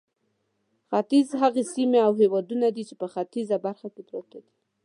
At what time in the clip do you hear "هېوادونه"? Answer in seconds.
2.21-2.67